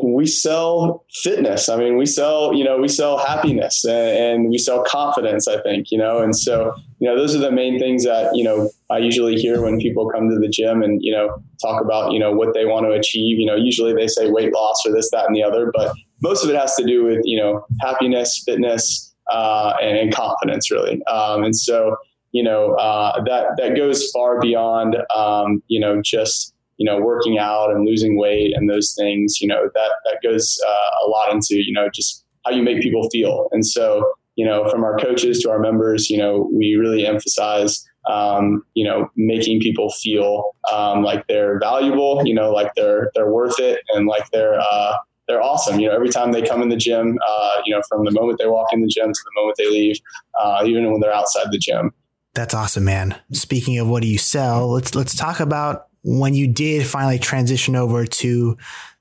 [0.04, 1.70] we sell fitness.
[1.70, 5.62] I mean, we sell, you know, we sell happiness and, and, we sell confidence, I
[5.62, 8.70] think, you know, and so, you know, those are the main things that, you know,
[8.92, 12.20] I usually hear when people come to the gym and, you know, talk about, you
[12.20, 13.40] know, what they want to achieve.
[13.40, 16.44] You know, usually they say weight loss or this, that, and the other, but most
[16.44, 21.02] of it has to do with, you know, happiness, fitness, uh, and, and, confidence really.
[21.06, 21.96] Um, and so,
[22.32, 27.38] you know, uh, that, that goes far beyond, um, you know, just, you know, working
[27.38, 31.32] out and losing weight and those things, you know, that, that goes uh, a lot
[31.32, 33.48] into, you know, just how you make people feel.
[33.52, 37.86] And so, you know, from our coaches to our members, you know, we really emphasize,
[38.10, 43.32] um, you know, making people feel um, like they're valuable, you know, like they're, they're
[43.32, 44.96] worth it and like they're, uh,
[45.28, 45.80] they're awesome.
[45.80, 48.40] You know, every time they come in the gym, uh, you know, from the moment
[48.40, 49.98] they walk in the gym to the moment they leave,
[50.40, 51.94] uh, even when they're outside the gym.
[52.34, 53.20] That's awesome, man.
[53.32, 57.76] Speaking of what do you sell, let's let's talk about when you did finally transition
[57.76, 58.58] over to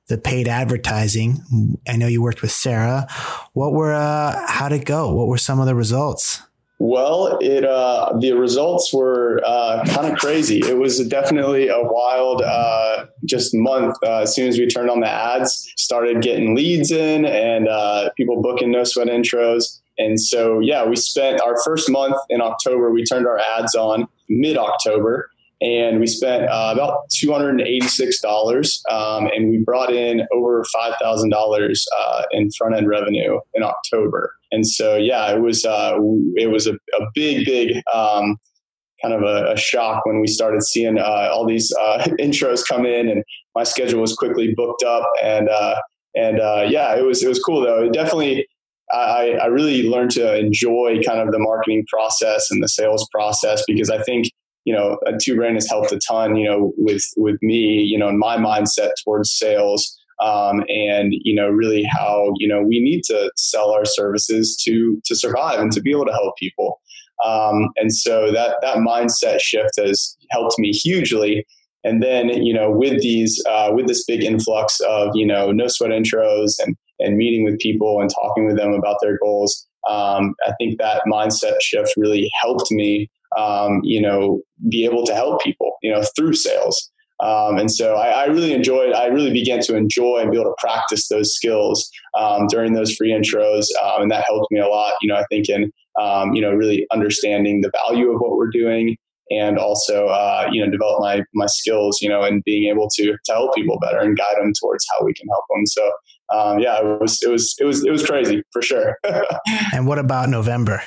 [0.08, 3.06] the paid advertising, I know you worked with Sarah.
[3.52, 5.14] What were, uh, how'd it go?
[5.14, 6.42] What were some of the results?
[6.82, 10.60] Well, it uh, the results were uh, kind of crazy.
[10.60, 13.96] It was definitely a wild uh, just month.
[14.02, 18.08] Uh, as soon as we turned on the ads, started getting leads in and uh,
[18.16, 19.78] people booking no sweat intros.
[19.98, 22.90] And so, yeah, we spent our first month in October.
[22.90, 25.28] We turned our ads on mid October,
[25.60, 29.92] and we spent uh, about two hundred and eighty six dollars, um, and we brought
[29.92, 31.86] in over five thousand dollars
[32.32, 34.32] in front end revenue in October.
[34.52, 35.96] And so, yeah, it was uh,
[36.36, 38.36] it was a, a big, big um,
[39.02, 42.84] kind of a, a, shock when we started seeing uh, all these uh, intros come
[42.84, 43.22] in, and
[43.54, 45.08] my schedule was quickly booked up.
[45.22, 45.80] And uh,
[46.14, 47.84] and uh, yeah, it was it was cool though.
[47.84, 48.46] It definitely.
[48.92, 53.62] I, I really learned to enjoy kind of the marketing process and the sales process
[53.68, 54.26] because I think
[54.64, 58.08] you know, Two Brain has helped a ton, you know, with with me, you know,
[58.08, 63.02] in my mindset towards sales um, and you know really how you know we need
[63.04, 66.80] to sell our services to to survive and to be able to help people.
[67.24, 71.46] Um, and so that that mindset shift has helped me hugely.
[71.84, 75.66] And then you know with these uh, with this big influx of you know no
[75.68, 80.34] sweat intros and and meeting with people and talking with them about their goals um,
[80.46, 85.42] i think that mindset shift really helped me um, you know be able to help
[85.42, 86.90] people you know through sales
[87.22, 90.50] um, and so I, I, really enjoyed, I really began to enjoy and be able
[90.50, 93.66] to practice those skills um, during those free intros.
[93.84, 96.52] Um, and that helped me a lot, you know, I think in, um, you know,
[96.52, 98.96] really understanding the value of what we're doing
[99.30, 103.16] and also, uh, you know, develop my, my skills, you know, and being able to,
[103.24, 105.66] to help people better and guide them towards how we can help them.
[105.66, 105.92] So,
[106.34, 108.98] um, yeah, it was, it was, it was, it was crazy for sure.
[109.74, 110.82] and what about November?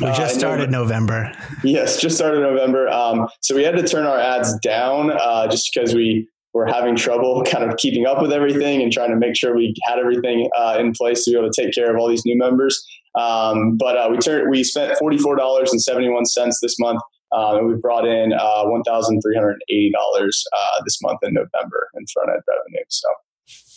[0.00, 1.32] We uh, just uh, started November.
[1.64, 2.88] Yes, just started November.
[2.88, 6.96] Um, so we had to turn our ads down uh, just because we were having
[6.96, 10.48] trouble kind of keeping up with everything and trying to make sure we had everything
[10.56, 12.84] uh, in place to be able to take care of all these new members.
[13.18, 16.78] Um, but uh, we turned we spent forty four dollars and seventy one cents this
[16.78, 17.00] month.
[17.32, 20.44] Uh, and we brought in one thousand three hundred eighty dollars
[20.84, 22.84] this month in November in front end revenue.
[22.88, 23.08] So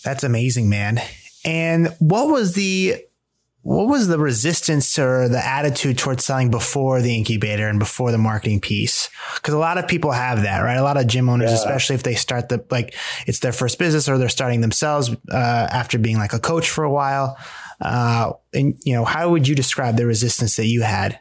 [0.04, 1.00] that's amazing, man.
[1.46, 3.04] And what was the
[3.64, 8.18] what was the resistance or the attitude towards selling before the incubator and before the
[8.18, 9.10] marketing piece?
[9.36, 10.76] Because a lot of people have that, right?
[10.76, 11.56] A lot of gym owners, yeah.
[11.56, 12.94] especially if they start the like
[13.26, 16.84] it's their first business or they're starting themselves uh, after being like a coach for
[16.84, 17.38] a while.
[17.80, 21.20] Uh, and you know, how would you describe the resistance that you had?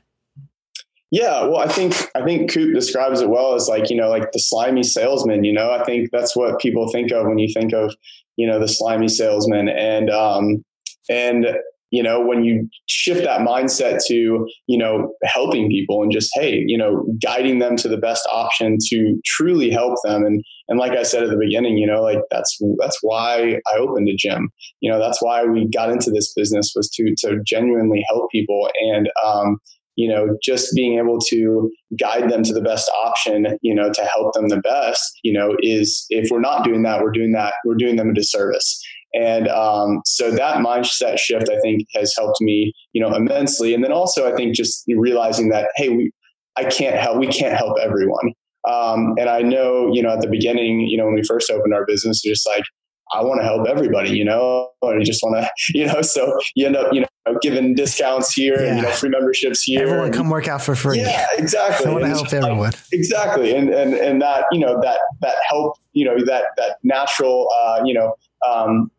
[1.12, 4.32] Yeah, well, I think I think Coop describes it well as like you know, like
[4.32, 5.44] the slimy salesman.
[5.44, 7.94] You know, I think that's what people think of when you think of
[8.34, 10.64] you know the slimy salesman, and um,
[11.08, 11.46] and
[11.92, 16.64] you know when you shift that mindset to you know helping people and just hey
[16.66, 20.24] you know guiding them to the best option to truly help them.
[20.24, 23.76] And and like i said at the beginning you know like that's that's why i
[23.78, 24.48] opened a gym.
[24.80, 28.68] You know that's why we got into this business was to to genuinely help people
[28.80, 29.58] and um
[29.96, 34.02] you know just being able to guide them to the best option you know to
[34.04, 37.54] help them the best you know is if we're not doing that we're doing that
[37.66, 38.82] we're doing them a disservice
[39.14, 43.74] and um, so that mindset shift, I think, has helped me, you know, immensely.
[43.74, 46.10] And then also, I think just realizing that, hey, we,
[46.56, 48.32] I can't help, we can't help everyone.
[48.68, 51.74] Um, and I know, you know, at the beginning, you know, when we first opened
[51.74, 52.64] our business, just like,
[53.12, 56.66] I want to help everybody, you know, you just want to, you know, so you
[56.66, 58.68] end up, you know, giving discounts here yeah.
[58.68, 59.82] and, you know, free memberships here.
[59.82, 61.00] Everyone and, come work out for free.
[61.00, 61.86] Yeah, exactly.
[61.86, 62.58] I want to help everyone.
[62.70, 63.54] Like, exactly.
[63.54, 67.82] And, and, and that, you know, that, that help, you know, that, that natural, uh,
[67.84, 68.14] you know,
[68.50, 68.90] um,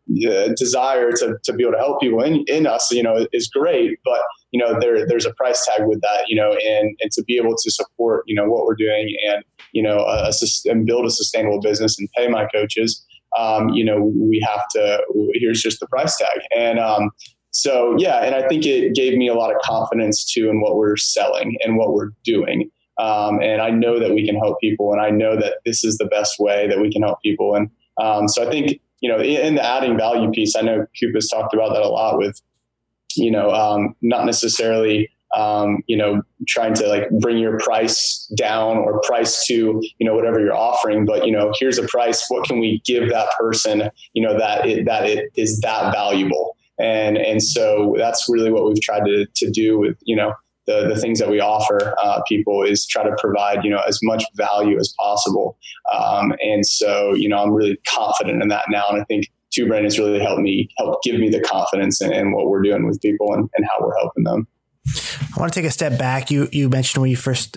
[0.56, 3.98] desire to, to be able to help people in, in us, you know, is great.
[4.04, 4.20] But,
[4.52, 7.36] you know, there, there's a price tag with that, you know, and, and to be
[7.36, 11.04] able to support, you know, what we're doing and, you know, a, a, and build
[11.06, 13.04] a sustainable business and pay my coaches,
[13.38, 15.02] um, you know, we have to,
[15.34, 16.40] here's just the price tag.
[16.56, 17.10] And, um,
[17.50, 20.76] so yeah, and I think it gave me a lot of confidence too in what
[20.76, 22.70] we're selling and what we're doing.
[23.00, 25.98] Um, and I know that we can help people, and I know that this is
[25.98, 27.54] the best way that we can help people.
[27.54, 27.68] And
[28.00, 31.52] um, so I think you know, in the adding value piece, I know has talked
[31.52, 32.40] about that a lot with,
[33.14, 38.78] you know, um, not necessarily, um, you know, trying to like bring your price down
[38.78, 39.54] or price to,
[39.98, 42.24] you know, whatever you're offering, but, you know, here's a price.
[42.28, 46.56] What can we give that person, you know, that it, that it is that valuable.
[46.80, 50.32] And, and so that's really what we've tried to, to do with, you know,
[50.66, 54.00] the, the things that we offer uh, people is try to provide you know as
[54.02, 55.58] much value as possible.
[55.92, 59.66] Um, and so you know i'm really confident in that now and i think two
[59.66, 62.86] brain has really helped me help give me the confidence in, in what we're doing
[62.86, 64.46] with people and, and, how we're helping them.
[65.36, 66.30] I want to take a step back.
[66.30, 67.56] You you mentioned when you first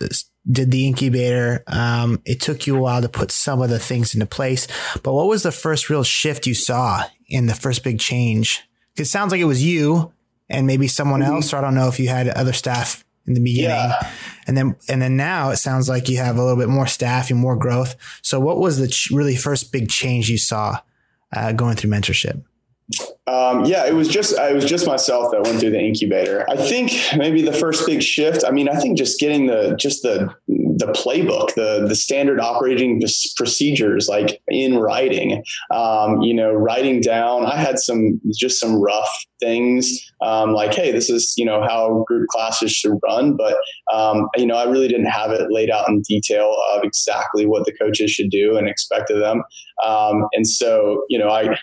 [0.49, 4.13] did the incubator um, it took you a while to put some of the things
[4.13, 4.67] into place
[5.03, 8.63] but what was the first real shift you saw in the first big change?
[8.95, 10.13] It sounds like it was you
[10.49, 11.35] and maybe someone mm-hmm.
[11.35, 11.53] else.
[11.53, 13.69] Or I don't know if you had other staff in the beginning.
[13.69, 14.11] Yeah.
[14.47, 17.29] And then, and then now it sounds like you have a little bit more staff
[17.29, 17.95] and more growth.
[18.21, 20.79] So what was the ch- really first big change you saw
[21.35, 22.43] uh, going through mentorship?
[23.27, 26.45] Um, yeah, it was just it was just myself that went through the incubator.
[26.49, 28.45] I think maybe the first big shift.
[28.47, 33.01] I mean, I think just getting the just the the playbook, the the standard operating
[33.35, 35.43] procedures, like in writing.
[35.73, 37.45] Um, you know, writing down.
[37.45, 39.09] I had some just some rough
[39.41, 43.57] things, um, like, hey, this is you know how group classes should run, but
[43.93, 47.65] um, you know, I really didn't have it laid out in detail of exactly what
[47.65, 49.43] the coaches should do and expect of them.
[49.85, 51.57] Um, and so, you know, I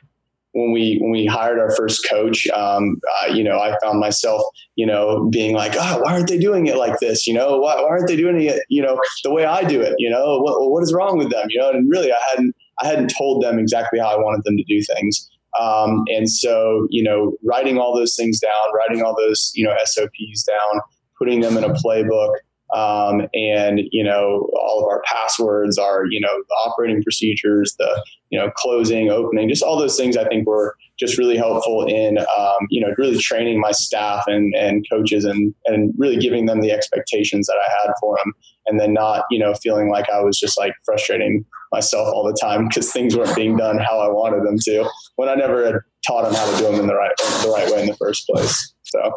[0.55, 4.43] when we when we hired our first coach, um, uh, you know, I found myself,
[4.77, 7.27] you know, being like, oh, why aren't they doing it like this?
[7.27, 9.95] You know, why, why aren't they doing it, you know, the way I do it?
[9.99, 11.49] You know, what what is wrong with them?
[11.51, 14.57] You know, and really, I hadn't I hadn't told them exactly how I wanted them
[14.57, 15.29] to do things.
[15.61, 19.75] Um, and so, you know, writing all those things down, writing all those, you know,
[19.85, 20.81] SOPs down,
[21.17, 22.33] putting them in a playbook,
[22.75, 28.41] um, and you know all of our passwords, our you know operating procedures, the you
[28.41, 30.17] know closing, opening, just all those things.
[30.17, 34.53] I think were just really helpful in um, you know really training my staff and
[34.57, 38.33] and coaches and and really giving them the expectations that I had for them,
[38.67, 42.37] and then not you know feeling like I was just like frustrating myself all the
[42.41, 45.77] time because things weren't being done how I wanted them to when I never had
[46.07, 48.27] taught them how to do them in the right the right way in the first
[48.27, 48.73] place.
[48.83, 49.15] So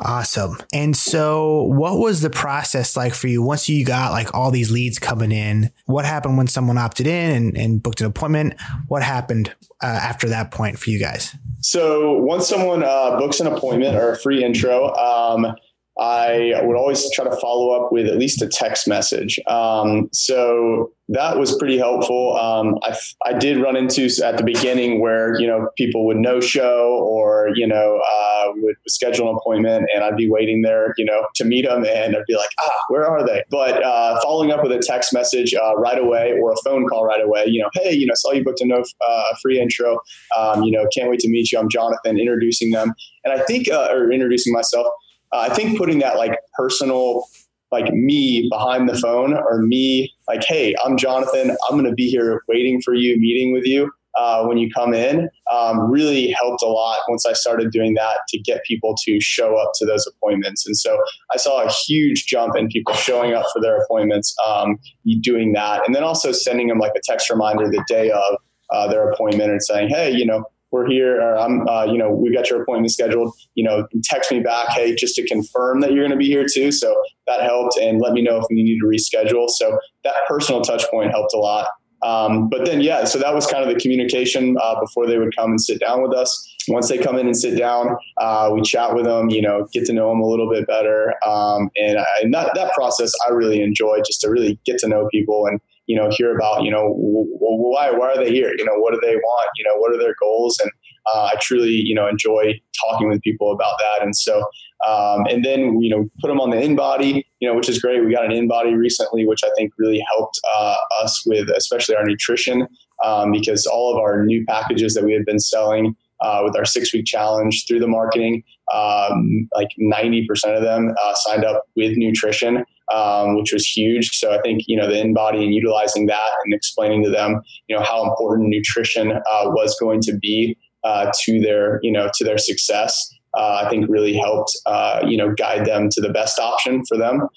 [0.00, 0.58] awesome.
[0.72, 4.70] And so, what was the process like for you once you got like all these
[4.70, 5.72] leads coming in?
[5.86, 8.54] What happened when someone opted in and, and booked an appointment?
[8.88, 11.34] What happened uh, after that point for you guys?
[11.60, 15.56] So, once someone uh, books an appointment or a free intro, um,
[15.98, 19.40] I would always try to follow up with at least a text message.
[19.46, 22.36] Um, so that was pretty helpful.
[22.36, 26.40] Um, I, I did run into at the beginning where, you know, people would no
[26.40, 31.04] show or, you know, uh, would schedule an appointment and I'd be waiting there, you
[31.04, 33.44] know, to meet them and I'd be like, ah, where are they?
[33.50, 37.06] But uh, following up with a text message uh, right away or a phone call
[37.06, 40.00] right away, you know, hey, you know, saw you booked a no, uh, free intro.
[40.36, 41.58] Um, you know, can't wait to meet you.
[41.58, 42.94] I'm Jonathan, introducing them.
[43.24, 44.86] And I think, uh, or introducing myself
[45.32, 47.26] uh, I think putting that like personal,
[47.72, 51.50] like me behind the phone or me like, hey, I'm Jonathan.
[51.50, 53.90] I'm going to be here waiting for you, meeting with you.
[54.18, 58.20] Uh, when you come in um, really helped a lot once I started doing that
[58.30, 60.66] to get people to show up to those appointments.
[60.66, 60.98] And so
[61.34, 64.78] I saw a huge jump in people showing up for their appointments, um,
[65.20, 65.84] doing that.
[65.84, 68.38] And then also sending them like a text reminder the day of
[68.70, 72.10] uh, their appointment and saying, hey, you know, we're here, or I'm, uh, you know,
[72.10, 73.34] we got your appointment scheduled.
[73.54, 76.46] You know, text me back, hey, just to confirm that you're going to be here
[76.52, 76.70] too.
[76.70, 76.94] So
[77.26, 79.48] that helped, and let me know if we need to reschedule.
[79.48, 81.68] So that personal touch point helped a lot.
[82.02, 85.34] Um, but then, yeah, so that was kind of the communication uh, before they would
[85.34, 86.54] come and sit down with us.
[86.68, 89.86] Once they come in and sit down, uh, we chat with them, you know, get
[89.86, 91.14] to know them a little bit better.
[91.26, 94.88] Um, and, I, and that, that process I really enjoy just to really get to
[94.88, 98.52] know people and you know, hear about, you know, why, why are they here?
[98.56, 99.50] You know, what do they want?
[99.56, 100.58] You know, what are their goals?
[100.60, 100.70] And
[101.14, 104.04] uh, I truly, you know, enjoy talking with people about that.
[104.04, 104.44] And so,
[104.86, 108.04] um, and then, you know, put them on the InBody you know, which is great.
[108.04, 112.04] We got an InBody recently, which I think really helped uh, us with, especially our
[112.04, 112.66] nutrition,
[113.04, 116.64] um, because all of our new packages that we had been selling uh, with our
[116.64, 120.24] six week challenge through the marketing, um, like 90%
[120.56, 124.10] of them uh, signed up with nutrition um, which was huge.
[124.16, 127.76] So I think you know the InBody and utilizing that and explaining to them you
[127.76, 132.24] know how important nutrition uh, was going to be uh, to their you know to
[132.24, 133.12] their success.
[133.36, 136.96] Uh, I think really helped uh, you know guide them to the best option for
[136.96, 137.28] them.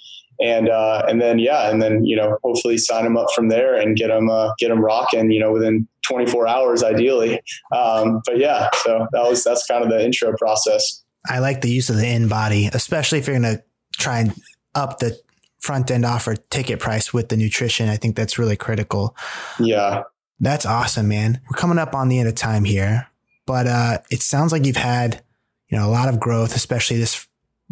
[0.41, 3.75] And uh, and then yeah, and then you know hopefully sign them up from there
[3.75, 5.31] and get them uh, get them rocking.
[5.31, 7.41] You know within 24 hours ideally.
[7.75, 11.03] Um, but yeah, so that was that's kind of the intro process.
[11.27, 13.63] I like the use of the InBody, especially if you're going to
[13.97, 14.33] try and
[14.75, 15.19] up the
[15.59, 17.89] front end offer ticket price with the nutrition.
[17.89, 19.15] I think that's really critical.
[19.59, 20.03] Yeah.
[20.39, 21.41] That's awesome, man.
[21.49, 23.07] We're coming up on the end of time here,
[23.45, 25.21] but uh, it sounds like you've had,
[25.67, 27.27] you know, a lot of growth, especially this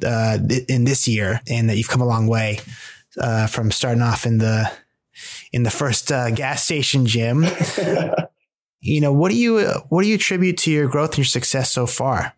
[0.05, 2.59] uh, in this year, and that you've come a long way
[3.17, 4.69] uh, from starting off in the
[5.53, 7.45] in the first uh, gas station gym.
[8.81, 11.71] you know, what do you what do you attribute to your growth and your success
[11.71, 12.33] so far?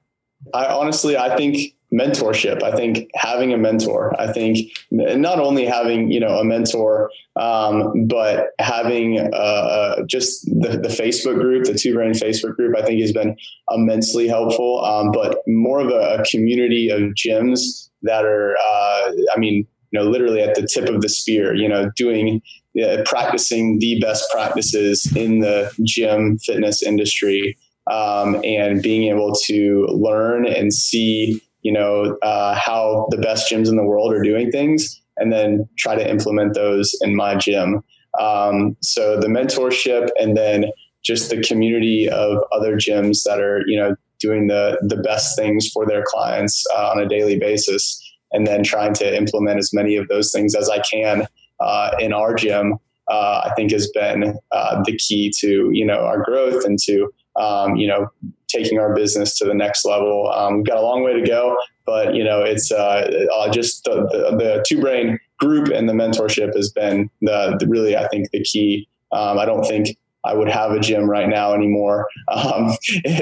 [0.54, 2.62] I honestly, I think mentorship.
[2.62, 8.06] I think having a mentor, I think not only having, you know, a mentor, um,
[8.08, 12.84] but having uh, uh, just the, the, Facebook group, the Two Brain Facebook group, I
[12.84, 13.36] think has been
[13.72, 14.84] immensely helpful.
[14.84, 20.00] Um, but more of a, a, community of gyms that are, uh, I mean, you
[20.00, 22.42] know, literally at the tip of the spear, you know, doing,
[22.84, 27.58] uh, practicing the best practices in the gym fitness industry.
[27.90, 33.68] Um, and being able to learn and see you know, uh, how the best gyms
[33.68, 37.84] in the world are doing things and then try to implement those in my gym.
[38.20, 40.66] Um, so the mentorship and then
[41.04, 45.70] just the community of other gyms that are, you know, doing the, the best things
[45.70, 49.96] for their clients uh, on a daily basis and then trying to implement as many
[49.96, 51.26] of those things as I can
[51.60, 52.78] uh, in our gym.
[53.08, 57.12] Uh, I think has been uh, the key to you know our growth and to
[57.40, 58.08] um, you know
[58.48, 60.32] taking our business to the next level.
[60.34, 64.08] Um, we've got a long way to go, but you know it's uh, just the,
[64.12, 68.30] the, the Two Brain group and the mentorship has been the, the really I think
[68.32, 68.88] the key.
[69.12, 69.98] Um, I don't think
[70.30, 72.08] I would have a gym right now anymore.
[72.28, 72.68] Um,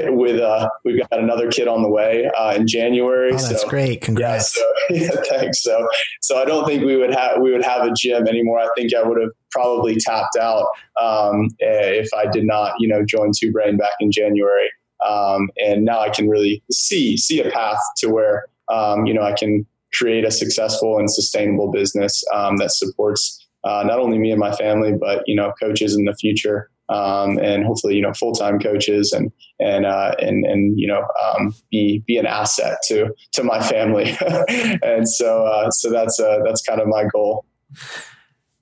[0.08, 3.30] with uh, we've got another kid on the way uh, in January.
[3.32, 4.02] Oh, that's so, great!
[4.02, 4.56] Congrats.
[4.90, 5.62] Yeah, so, yeah, thanks.
[5.62, 5.88] So,
[6.20, 8.58] so I don't think we would have we would have a gym anymore.
[8.60, 10.66] I think I would have probably tapped out
[11.00, 14.70] um, if I did not, you know, join Two Brain back in January.
[15.08, 19.22] Um, and now I can really see see a path to where um, you know
[19.22, 24.30] I can create a successful and sustainable business um, that supports uh, not only me
[24.30, 28.12] and my family, but you know, coaches in the future um, and hopefully you know
[28.12, 29.30] full time coaches and
[29.60, 34.16] and uh, and and you know um, be be an asset to to my family.
[34.82, 37.44] and so uh, so that's uh, that's kind of my goal.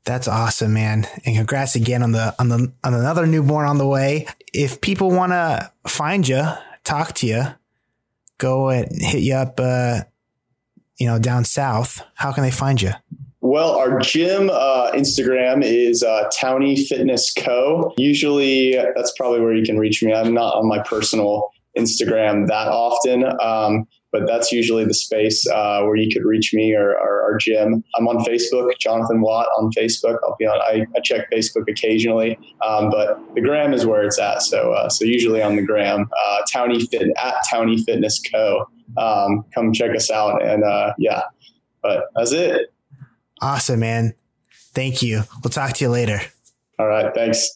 [0.04, 1.06] That's awesome, man!
[1.24, 4.26] And congrats again on the on the on another newborn on the way.
[4.52, 6.44] If people want to find you,
[6.84, 7.44] talk to you,
[8.38, 10.02] go and hit you up, uh,
[10.98, 12.02] you know, down south.
[12.14, 12.92] How can they find you?
[13.48, 17.94] Well, our gym uh, Instagram is uh, Townie Fitness Co.
[17.96, 20.12] Usually, that's probably where you can reach me.
[20.12, 25.82] I'm not on my personal Instagram that often, um, but that's usually the space uh,
[25.82, 27.84] where you could reach me or, or, our gym.
[27.96, 30.18] I'm on Facebook, Jonathan Watt on Facebook.
[30.24, 30.60] I'll be on.
[30.62, 32.36] I, I check Facebook occasionally,
[32.66, 34.42] um, but the gram is where it's at.
[34.42, 38.68] So, uh, so usually on the gram, uh, Townie Fit at Townie Fitness Co.
[38.96, 41.22] Um, come check us out, and uh, yeah,
[41.80, 42.72] but that's it.
[43.40, 44.14] Awesome, man.
[44.74, 45.22] Thank you.
[45.42, 46.20] We'll talk to you later.
[46.78, 47.14] All right.
[47.14, 47.48] Thanks.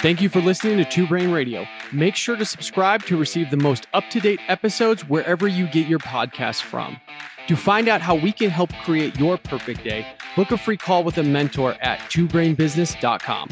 [0.00, 1.66] Thank you for listening to Two Brain Radio.
[1.92, 5.88] Make sure to subscribe to receive the most up to date episodes wherever you get
[5.88, 7.00] your podcasts from.
[7.48, 10.06] To find out how we can help create your perfect day,
[10.36, 13.48] book a free call with a mentor at twobrainbusiness.com.